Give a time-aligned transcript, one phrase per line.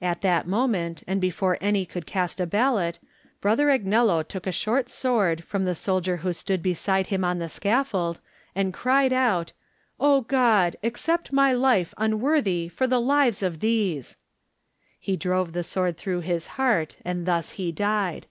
[0.00, 2.54] At that moment, and before any could so Digitized by Google THE NINTH MAN cast
[2.54, 2.98] a ballot,
[3.40, 7.48] Brother Agnello took a short sword from the soldier who stood beside him on the
[7.48, 8.20] scaffold,
[8.54, 9.52] and cried out:
[10.00, 10.76] 0 God!
[10.84, 14.16] accept my life unworthy for the lives of these!'*
[14.96, 18.26] He drove the sword through his heart and thus he died.